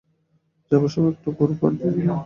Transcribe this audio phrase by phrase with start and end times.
[0.71, 2.11] যাইবার সময় একটু ঘুরপথ দিয়া গেল।